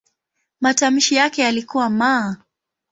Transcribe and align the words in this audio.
Matamshi 0.61 1.15
yake 1.15 1.41
yalikuwa 1.41 1.85
"m". 1.85 2.01